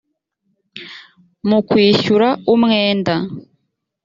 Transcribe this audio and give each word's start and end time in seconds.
mu 1.47 1.59
kwishyura 1.67 2.29
umwenda 2.53 3.15